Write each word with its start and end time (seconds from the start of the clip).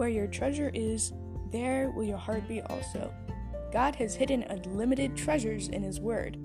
Where 0.00 0.08
your 0.08 0.28
treasure 0.28 0.70
is, 0.72 1.12
there 1.52 1.90
will 1.90 2.04
your 2.04 2.16
heart 2.16 2.48
be 2.48 2.62
also. 2.62 3.12
God 3.70 3.94
has 3.96 4.14
hidden 4.14 4.44
unlimited 4.44 5.14
treasures 5.14 5.68
in 5.68 5.82
His 5.82 6.00
Word. 6.00 6.38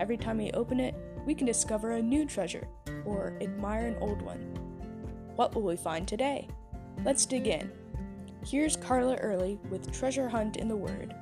Every 0.00 0.16
time 0.16 0.38
we 0.38 0.50
open 0.52 0.80
it, 0.80 0.94
we 1.26 1.34
can 1.34 1.46
discover 1.46 1.90
a 1.90 2.02
new 2.02 2.24
treasure 2.24 2.66
or 3.04 3.36
admire 3.42 3.88
an 3.88 3.98
old 4.00 4.22
one. 4.22 4.38
What 5.36 5.54
will 5.54 5.64
we 5.64 5.76
find 5.76 6.08
today? 6.08 6.48
Let's 7.04 7.26
dig 7.26 7.46
in. 7.46 7.70
Here's 8.42 8.74
Carla 8.74 9.16
Early 9.16 9.58
with 9.68 9.92
Treasure 9.92 10.30
Hunt 10.30 10.56
in 10.56 10.68
the 10.68 10.74
Word. 10.74 11.14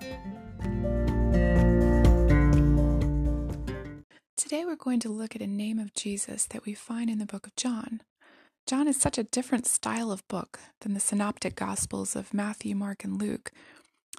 Today 4.37 4.65
we're 4.65 4.77
going 4.77 5.01
to 5.01 5.09
look 5.09 5.35
at 5.35 5.43
a 5.43 5.49
name 5.49 5.81
of 5.81 5.95
Jesus 5.95 6.47
that 6.47 6.65
we 6.65 6.75
find 6.75 7.11
in 7.11 7.19
the 7.19 7.27
book 7.27 7.49
of 7.49 7.57
John. 7.57 8.03
John 8.67 8.87
is 8.87 8.97
such 8.97 9.19
a 9.19 9.25
different 9.25 9.67
style 9.67 10.13
of 10.13 10.27
book 10.29 10.61
than 10.81 10.95
the 10.95 11.01
synoptic 11.01 11.57
gospels 11.57 12.15
of 12.15 12.33
Matthew, 12.33 12.75
Mark, 12.77 13.05
and 13.05 13.21
Luke. 13.21 13.53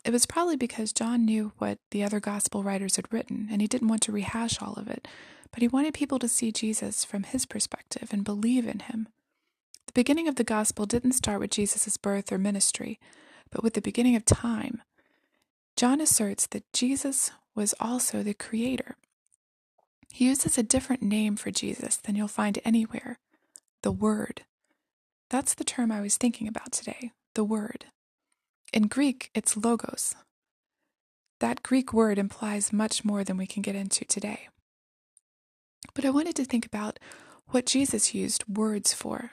It 0.04 0.12
was 0.12 0.26
probably 0.26 0.58
because 0.58 0.92
John 0.92 1.24
knew 1.24 1.54
what 1.60 1.80
the 1.92 2.04
other 2.04 2.20
gospel 2.20 2.62
writers 2.62 2.98
had 2.98 3.12
written, 3.12 3.48
and 3.50 3.62
he 3.62 3.68
didn't 3.68 3.88
want 3.88 4.02
to 4.04 4.12
rehash 4.12 4.62
all 4.62 4.74
of 4.74 4.90
it, 4.90 5.08
but 5.52 5.62
he 5.62 5.68
wanted 5.68 5.94
people 5.94 6.20
to 6.20 6.28
see 6.28 6.52
Jesus 6.52 7.06
from 7.06 7.24
his 7.24 7.46
perspective 7.46 8.10
and 8.12 8.26
believe 8.26 8.68
in 8.68 8.80
him. 8.80 9.08
The 9.88 9.94
beginning 9.94 10.28
of 10.28 10.36
the 10.36 10.44
gospel 10.44 10.86
didn't 10.86 11.14
start 11.14 11.40
with 11.40 11.52
Jesus' 11.52 11.96
birth 11.96 12.32
or 12.32 12.38
ministry, 12.38 13.00
but 13.50 13.64
with 13.64 13.76
the 13.76 13.82
beginning 13.82 14.16
of 14.16 14.26
time. 14.26 14.82
John 15.78 16.02
asserts 16.02 16.48
that 16.48 16.72
Jesus 16.74 17.32
was 17.56 17.74
also 17.80 18.24
the 18.24 18.34
creator. 18.34 18.98
He 20.12 20.26
uses 20.26 20.58
a 20.58 20.64
different 20.64 21.02
name 21.02 21.38
for 21.38 21.50
Jesus 21.50 21.96
than 21.98 22.16
you'll 22.16 22.28
find 22.28 22.60
anywhere 22.66 23.20
the 23.84 23.92
Word. 23.92 24.44
That's 25.30 25.54
the 25.54 25.64
term 25.64 25.92
I 25.92 26.02
was 26.02 26.18
thinking 26.18 26.48
about 26.48 26.72
today 26.72 27.12
the 27.36 27.44
Word. 27.44 27.86
In 28.72 28.88
Greek, 28.88 29.30
it's 29.36 29.56
logos. 29.56 30.16
That 31.40 31.62
Greek 31.62 31.94
word 31.94 32.18
implies 32.18 32.74
much 32.74 33.04
more 33.04 33.24
than 33.24 33.38
we 33.38 33.46
can 33.46 33.62
get 33.62 33.76
into 33.76 34.06
today. 34.06 34.48
But 35.94 36.06
I 36.06 36.10
wanted 36.10 36.36
to 36.38 36.46
think 36.46 36.66
about 36.66 37.00
what 37.48 37.66
Jesus 37.66 38.16
used 38.16 38.46
words 38.48 38.94
for. 38.94 39.32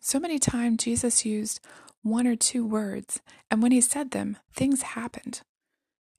So 0.00 0.20
many 0.20 0.38
times 0.38 0.84
Jesus 0.84 1.24
used 1.24 1.60
one 2.02 2.26
or 2.26 2.36
two 2.36 2.66
words, 2.66 3.20
and 3.50 3.62
when 3.62 3.72
he 3.72 3.80
said 3.80 4.10
them, 4.10 4.36
things 4.54 4.82
happened. 4.82 5.40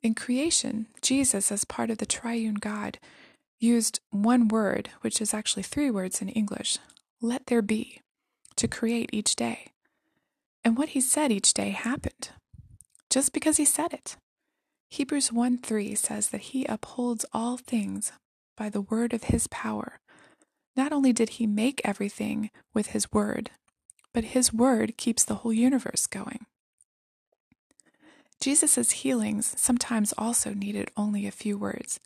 In 0.01 0.15
creation, 0.15 0.87
Jesus, 1.01 1.51
as 1.51 1.65
part 1.65 1.91
of 1.91 1.99
the 1.99 2.05
triune 2.05 2.55
God, 2.55 2.97
used 3.59 3.99
one 4.09 4.47
word, 4.47 4.89
which 5.01 5.21
is 5.21 5.33
actually 5.33 5.63
three 5.63 5.91
words 5.91 6.21
in 6.21 6.29
English 6.29 6.79
let 7.21 7.45
there 7.47 7.61
be, 7.61 8.01
to 8.55 8.67
create 8.67 9.09
each 9.13 9.35
day. 9.35 9.67
And 10.63 10.77
what 10.77 10.89
he 10.89 11.01
said 11.01 11.31
each 11.31 11.53
day 11.53 11.69
happened, 11.69 12.29
just 13.09 13.33
because 13.33 13.57
he 13.57 13.65
said 13.65 13.93
it. 13.93 14.17
Hebrews 14.89 15.31
1 15.31 15.59
3 15.59 15.95
says 15.95 16.29
that 16.29 16.41
he 16.41 16.65
upholds 16.65 17.25
all 17.33 17.57
things 17.57 18.11
by 18.57 18.69
the 18.69 18.81
word 18.81 19.13
of 19.13 19.25
his 19.25 19.47
power. 19.47 19.99
Not 20.75 20.91
only 20.91 21.13
did 21.13 21.29
he 21.29 21.47
make 21.47 21.81
everything 21.83 22.49
with 22.73 22.87
his 22.87 23.11
word, 23.11 23.51
but 24.13 24.25
his 24.25 24.53
word 24.53 24.97
keeps 24.97 25.23
the 25.23 25.35
whole 25.35 25.53
universe 25.53 26.07
going. 26.07 26.45
Jesus' 28.41 28.91
healings 28.91 29.53
sometimes 29.57 30.13
also 30.17 30.53
needed 30.53 30.89
only 30.97 31.27
a 31.27 31.31
few 31.31 31.57
words. 31.57 31.99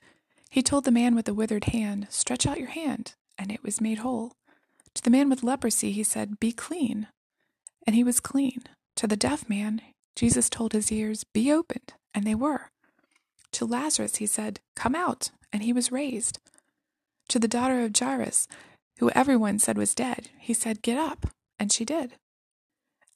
He 0.50 0.62
told 0.62 0.84
the 0.84 0.92
man 0.92 1.16
with 1.16 1.26
the 1.26 1.34
withered 1.34 1.66
hand, 1.66 2.08
Stretch 2.10 2.46
out 2.46 2.60
your 2.60 2.70
hand, 2.70 3.16
and 3.38 3.52
it 3.52 3.64
was 3.64 3.82
made 3.82 4.00
whole. 4.00 4.34
To 4.96 5.04
the 5.04 5.10
man 5.10 5.30
with 5.30 5.44
leprosy, 5.44 5.92
he 5.92 6.04
said, 6.04 6.40
Be 6.40 6.52
clean, 6.52 7.08
and 7.86 7.96
he 7.96 8.04
was 8.04 8.20
clean. 8.20 8.64
To 8.96 9.08
the 9.08 9.18
deaf 9.18 9.48
man, 9.50 9.82
Jesus 10.16 10.50
told 10.50 10.74
his 10.74 10.92
ears, 10.92 11.26
Be 11.34 11.52
opened, 11.52 11.94
and 12.14 12.26
they 12.26 12.36
were. 12.36 12.70
To 13.54 13.66
Lazarus, 13.66 14.18
he 14.18 14.26
said, 14.26 14.60
Come 14.76 14.96
out, 14.96 15.32
and 15.52 15.64
he 15.64 15.74
was 15.74 15.92
raised. 15.92 16.40
To 17.30 17.40
the 17.40 17.48
daughter 17.48 17.84
of 17.84 17.98
Jairus, 17.98 18.48
who 19.00 19.10
everyone 19.12 19.60
said 19.60 19.78
was 19.78 19.96
dead, 19.96 20.30
he 20.40 20.54
said, 20.54 20.82
Get 20.82 20.98
up, 20.98 21.28
and 21.60 21.72
she 21.72 21.84
did. 21.84 22.14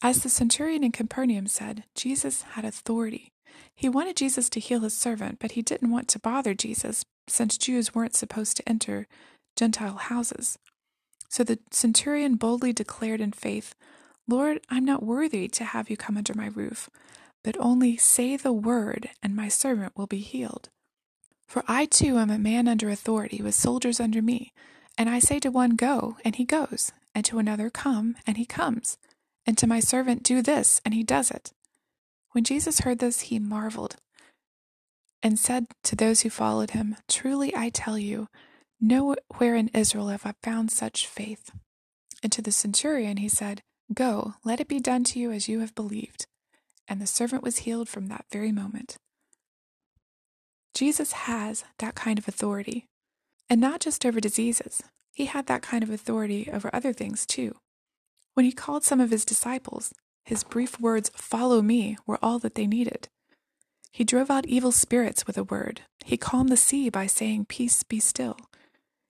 As 0.01 0.23
the 0.23 0.29
centurion 0.29 0.83
in 0.83 0.91
Capernaum 0.91 1.47
said, 1.47 1.83
Jesus 1.95 2.43
had 2.53 2.65
authority. 2.65 3.29
He 3.75 3.89
wanted 3.89 4.17
Jesus 4.17 4.49
to 4.51 4.59
heal 4.59 4.81
his 4.81 4.93
servant, 4.93 5.39
but 5.39 5.53
he 5.53 5.61
didn't 5.61 5.91
want 5.91 6.07
to 6.09 6.19
bother 6.19 6.53
Jesus, 6.53 7.03
since 7.27 7.57
Jews 7.57 7.93
weren't 7.95 8.15
supposed 8.15 8.57
to 8.57 8.67
enter 8.67 9.07
Gentile 9.55 9.95
houses. 9.95 10.57
So 11.29 11.43
the 11.43 11.59
centurion 11.71 12.35
boldly 12.35 12.73
declared 12.73 13.21
in 13.21 13.31
faith, 13.31 13.75
Lord, 14.27 14.59
I'm 14.69 14.85
not 14.85 15.03
worthy 15.03 15.47
to 15.47 15.63
have 15.63 15.89
you 15.89 15.97
come 15.97 16.17
under 16.17 16.33
my 16.33 16.47
roof, 16.47 16.89
but 17.43 17.57
only 17.59 17.97
say 17.97 18.35
the 18.35 18.53
word, 18.53 19.09
and 19.23 19.35
my 19.35 19.47
servant 19.47 19.93
will 19.95 20.07
be 20.07 20.19
healed. 20.19 20.69
For 21.47 21.63
I 21.67 21.85
too 21.85 22.17
am 22.17 22.29
a 22.29 22.37
man 22.37 22.67
under 22.67 22.89
authority, 22.89 23.41
with 23.41 23.55
soldiers 23.55 23.99
under 23.99 24.21
me. 24.21 24.53
And 24.97 25.09
I 25.09 25.19
say 25.19 25.39
to 25.39 25.49
one, 25.49 25.75
Go, 25.75 26.17
and 26.23 26.35
he 26.35 26.45
goes, 26.45 26.91
and 27.15 27.25
to 27.25 27.39
another, 27.39 27.69
Come, 27.69 28.15
and 28.27 28.37
he 28.37 28.45
comes, 28.45 28.97
and 29.45 29.57
to 29.57 29.65
my 29.65 29.79
servant, 29.79 30.23
Do 30.23 30.41
this, 30.41 30.81
and 30.85 30.93
he 30.93 31.03
does 31.03 31.31
it. 31.31 31.51
When 32.31 32.43
Jesus 32.43 32.81
heard 32.81 32.99
this, 32.99 33.21
he 33.21 33.39
marveled, 33.39 33.95
and 35.23 35.39
said 35.39 35.65
to 35.85 35.95
those 35.95 36.21
who 36.21 36.29
followed 36.29 36.71
him, 36.71 36.95
Truly 37.07 37.55
I 37.55 37.69
tell 37.69 37.97
you, 37.97 38.27
nowhere 38.79 39.55
in 39.55 39.69
Israel 39.69 40.07
have 40.07 40.25
I 40.25 40.33
found 40.43 40.71
such 40.71 41.07
faith. 41.07 41.51
And 42.21 42.31
to 42.31 42.41
the 42.41 42.51
centurion 42.51 43.17
he 43.17 43.29
said, 43.29 43.61
Go, 43.93 44.35
let 44.43 44.59
it 44.59 44.67
be 44.67 44.79
done 44.79 45.03
to 45.05 45.19
you 45.19 45.31
as 45.31 45.47
you 45.47 45.59
have 45.59 45.75
believed. 45.75 46.27
And 46.87 47.01
the 47.01 47.07
servant 47.07 47.43
was 47.43 47.59
healed 47.59 47.89
from 47.89 48.07
that 48.07 48.25
very 48.31 48.51
moment. 48.51 48.97
Jesus 50.73 51.11
has 51.11 51.63
that 51.79 51.95
kind 51.95 52.19
of 52.19 52.27
authority. 52.27 52.85
And 53.49 53.59
not 53.59 53.79
just 53.79 54.05
over 54.05 54.19
diseases, 54.19 54.83
he 55.13 55.25
had 55.25 55.47
that 55.47 55.61
kind 55.61 55.83
of 55.83 55.89
authority 55.89 56.49
over 56.51 56.69
other 56.73 56.93
things 56.93 57.25
too. 57.25 57.55
When 58.33 58.45
he 58.45 58.51
called 58.51 58.83
some 58.83 58.99
of 58.99 59.09
his 59.09 59.25
disciples, 59.25 59.93
his 60.23 60.43
brief 60.43 60.79
words, 60.79 61.11
Follow 61.15 61.61
me, 61.61 61.97
were 62.05 62.19
all 62.21 62.39
that 62.39 62.55
they 62.55 62.67
needed. 62.67 63.09
He 63.91 64.03
drove 64.03 64.29
out 64.29 64.45
evil 64.45 64.71
spirits 64.71 65.25
with 65.25 65.37
a 65.37 65.43
word. 65.43 65.81
He 66.05 66.15
calmed 66.15 66.49
the 66.49 66.57
sea 66.57 66.89
by 66.89 67.07
saying, 67.07 67.45
Peace, 67.45 67.83
be 67.83 67.99
still. 67.99 68.37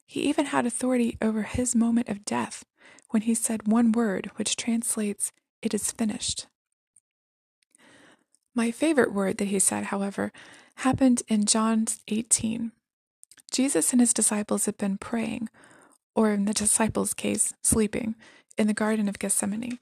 He 0.10 0.22
even 0.22 0.48
had 0.48 0.66
authority 0.66 1.20
over 1.22 1.44
his 1.44 1.76
moment 1.76 2.10
of 2.10 2.26
death 2.26 2.66
when 3.12 3.22
he 3.22 3.36
said 3.36 3.68
one 3.68 3.92
word, 3.92 4.32
which 4.38 4.56
translates, 4.56 5.32
It 5.62 5.72
is 5.72 5.92
finished. 5.92 6.48
My 8.56 8.72
favorite 8.72 9.14
word 9.14 9.38
that 9.38 9.50
he 9.50 9.60
said, 9.60 9.86
however, 9.86 10.32
happened 10.78 11.22
in 11.28 11.46
John 11.46 11.86
18. 12.08 12.72
Jesus 13.52 13.92
and 13.92 14.02
his 14.02 14.12
disciples 14.12 14.66
had 14.66 14.80
been 14.80 14.98
praying, 14.98 15.48
or 16.16 16.32
in 16.32 16.46
the 16.46 16.56
disciples' 16.56 17.14
case, 17.14 17.54
sleeping, 17.62 18.16
in 18.58 18.66
the 18.66 18.74
Garden 18.74 19.10
of 19.10 19.20
Gethsemane. 19.20 19.78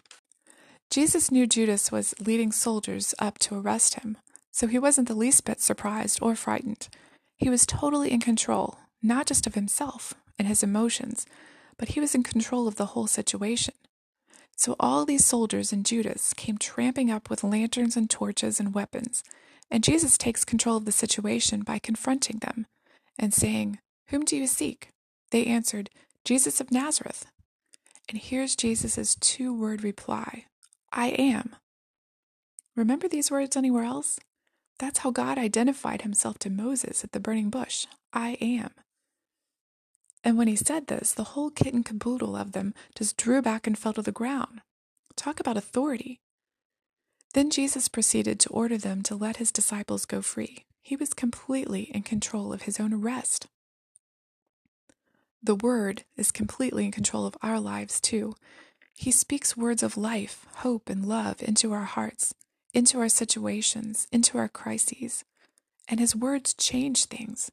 Jesus 0.89 1.31
knew 1.31 1.47
Judas 1.47 1.89
was 1.89 2.13
leading 2.19 2.51
soldiers 2.51 3.15
up 3.17 3.39
to 3.39 3.55
arrest 3.55 3.93
him, 3.93 4.17
so 4.51 4.67
he 4.67 4.77
wasn't 4.77 5.07
the 5.07 5.15
least 5.15 5.45
bit 5.45 5.61
surprised 5.61 6.19
or 6.21 6.35
frightened. 6.35 6.89
He 7.37 7.49
was 7.49 7.65
totally 7.65 8.11
in 8.11 8.19
control, 8.19 8.77
not 9.01 9.27
just 9.27 9.47
of 9.47 9.55
himself 9.55 10.13
and 10.37 10.47
his 10.47 10.63
emotions, 10.63 11.25
but 11.77 11.89
he 11.89 11.99
was 11.99 12.15
in 12.15 12.23
control 12.23 12.67
of 12.67 12.75
the 12.75 12.87
whole 12.87 13.07
situation. 13.07 13.73
So 14.55 14.75
all 14.79 15.05
these 15.05 15.25
soldiers 15.25 15.71
and 15.71 15.85
Judas 15.85 16.33
came 16.33 16.57
tramping 16.57 17.11
up 17.11 17.29
with 17.29 17.43
lanterns 17.43 17.95
and 17.95 18.09
torches 18.09 18.59
and 18.59 18.73
weapons, 18.73 19.23
and 19.69 19.83
Jesus 19.83 20.17
takes 20.17 20.43
control 20.43 20.77
of 20.77 20.85
the 20.85 20.91
situation 20.91 21.61
by 21.61 21.77
confronting 21.77 22.39
them 22.39 22.65
and 23.19 23.33
saying, 23.33 23.79
Whom 24.07 24.25
do 24.25 24.35
you 24.35 24.47
seek? 24.47 24.89
They 25.31 25.45
answered, 25.45 25.89
Jesus 26.25 26.59
of 26.59 26.71
Nazareth. 26.71 27.27
And 28.09 28.17
here's 28.17 28.55
Jesus' 28.55 29.15
two 29.15 29.53
word 29.53 29.83
reply 29.83 30.45
I 30.91 31.07
am. 31.09 31.55
Remember 32.75 33.07
these 33.07 33.29
words 33.29 33.55
anywhere 33.55 33.83
else? 33.83 34.19
That's 34.79 34.99
how 34.99 35.11
God 35.11 35.37
identified 35.37 36.03
himself 36.03 36.39
to 36.39 36.49
Moses 36.49 37.03
at 37.03 37.11
the 37.11 37.19
burning 37.19 37.49
bush 37.49 37.85
I 38.13 38.37
am. 38.39 38.71
And 40.27 40.37
when 40.37 40.49
he 40.49 40.57
said 40.57 40.87
this, 40.87 41.13
the 41.13 41.23
whole 41.23 41.49
kit 41.49 41.73
and 41.73 41.85
caboodle 41.85 42.35
of 42.35 42.51
them 42.51 42.73
just 42.93 43.15
drew 43.15 43.41
back 43.41 43.65
and 43.65 43.77
fell 43.77 43.93
to 43.93 44.01
the 44.01 44.11
ground. 44.11 44.59
Talk 45.15 45.39
about 45.39 45.55
authority. 45.55 46.19
Then 47.33 47.49
Jesus 47.49 47.87
proceeded 47.87 48.37
to 48.41 48.49
order 48.49 48.77
them 48.77 49.03
to 49.03 49.15
let 49.15 49.37
his 49.37 49.53
disciples 49.53 50.03
go 50.03 50.21
free. 50.21 50.65
He 50.83 50.97
was 50.97 51.13
completely 51.13 51.83
in 51.83 52.03
control 52.03 52.51
of 52.51 52.63
his 52.63 52.77
own 52.77 52.93
arrest. 52.93 53.47
The 55.41 55.55
Word 55.55 56.03
is 56.17 56.33
completely 56.33 56.83
in 56.83 56.91
control 56.91 57.25
of 57.25 57.37
our 57.41 57.61
lives, 57.61 58.01
too. 58.01 58.35
He 58.95 59.11
speaks 59.11 59.55
words 59.55 59.81
of 59.81 59.95
life, 59.95 60.45
hope, 60.55 60.89
and 60.89 61.05
love 61.05 61.41
into 61.41 61.71
our 61.71 61.85
hearts, 61.85 62.33
into 62.73 62.99
our 62.99 63.07
situations, 63.07 64.09
into 64.11 64.37
our 64.37 64.49
crises. 64.49 65.23
And 65.87 66.01
his 66.01 66.17
words 66.17 66.53
change 66.53 67.05
things. 67.05 67.49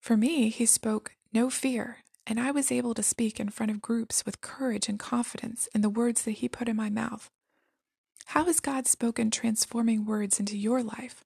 For 0.00 0.16
me, 0.16 0.48
he 0.48 0.64
spoke 0.64 1.12
no 1.32 1.50
fear, 1.50 1.98
and 2.26 2.40
I 2.40 2.50
was 2.50 2.72
able 2.72 2.94
to 2.94 3.02
speak 3.02 3.40
in 3.40 3.48
front 3.48 3.72
of 3.72 3.80
groups 3.80 4.24
with 4.24 4.40
courage 4.40 4.88
and 4.88 4.98
confidence 4.98 5.68
in 5.74 5.80
the 5.80 5.88
words 5.88 6.22
that 6.22 6.32
he 6.32 6.48
put 6.48 6.68
in 6.68 6.76
my 6.76 6.90
mouth. 6.90 7.28
How 8.26 8.44
has 8.44 8.60
God 8.60 8.86
spoken 8.86 9.30
transforming 9.30 10.06
words 10.06 10.38
into 10.38 10.56
your 10.56 10.82
life? 10.84 11.24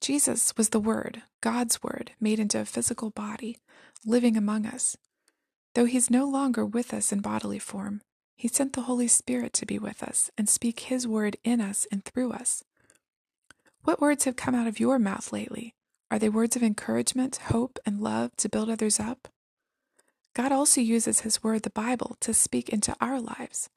Jesus 0.00 0.52
was 0.56 0.70
the 0.70 0.80
Word, 0.80 1.22
God's 1.40 1.82
Word, 1.84 2.10
made 2.20 2.40
into 2.40 2.60
a 2.60 2.64
physical 2.64 3.10
body, 3.10 3.58
living 4.04 4.36
among 4.36 4.66
us. 4.66 4.96
Though 5.74 5.84
He's 5.84 6.10
no 6.10 6.26
longer 6.26 6.66
with 6.66 6.92
us 6.92 7.12
in 7.12 7.20
bodily 7.20 7.60
form, 7.60 8.02
He 8.36 8.48
sent 8.48 8.72
the 8.72 8.82
Holy 8.82 9.06
Spirit 9.06 9.52
to 9.52 9.66
be 9.66 9.78
with 9.78 10.02
us 10.02 10.28
and 10.36 10.48
speak 10.48 10.80
His 10.80 11.06
Word 11.06 11.36
in 11.44 11.60
us 11.60 11.86
and 11.92 12.04
through 12.04 12.32
us. 12.32 12.64
What 13.84 14.00
words 14.00 14.24
have 14.24 14.34
come 14.34 14.56
out 14.56 14.66
of 14.66 14.80
your 14.80 14.98
mouth 14.98 15.32
lately? 15.32 15.75
Are 16.10 16.18
they 16.20 16.28
words 16.28 16.54
of 16.54 16.62
encouragement, 16.62 17.36
hope, 17.36 17.78
and 17.84 18.00
love 18.00 18.36
to 18.36 18.48
build 18.48 18.70
others 18.70 19.00
up? 19.00 19.28
God 20.34 20.52
also 20.52 20.80
uses 20.80 21.20
His 21.20 21.42
Word, 21.42 21.62
the 21.62 21.70
Bible, 21.70 22.16
to 22.20 22.32
speak 22.32 22.68
into 22.68 22.94
our 23.00 23.20
lives. 23.20 23.70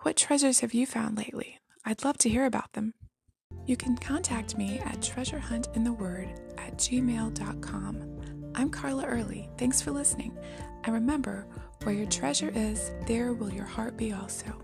What 0.00 0.16
treasures 0.16 0.60
have 0.60 0.74
you 0.74 0.84
found 0.84 1.16
lately? 1.16 1.58
I'd 1.84 2.04
love 2.04 2.18
to 2.18 2.28
hear 2.28 2.44
about 2.44 2.74
them. 2.74 2.92
You 3.64 3.76
can 3.76 3.96
contact 3.96 4.58
me 4.58 4.78
at 4.80 5.00
treasurehuntintheword 5.00 6.58
at 6.58 6.76
gmail.com. 6.76 8.52
I'm 8.54 8.70
Carla 8.70 9.06
Early. 9.06 9.48
Thanks 9.56 9.80
for 9.80 9.90
listening. 9.90 10.36
And 10.84 10.92
remember, 10.92 11.46
where 11.82 11.94
your 11.94 12.06
treasure 12.06 12.52
is, 12.54 12.92
there 13.06 13.32
will 13.32 13.52
your 13.52 13.64
heart 13.64 13.96
be 13.96 14.12
also. 14.12 14.60